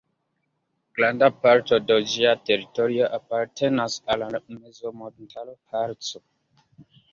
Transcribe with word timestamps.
Granda 0.99 1.27
parto 1.43 1.77
de 1.89 1.97
ĝia 2.13 2.31
teritorio 2.49 3.11
apartenas 3.19 3.99
al 4.15 4.27
la 4.39 4.43
mezmontaro 4.57 5.55
Harco. 5.77 6.27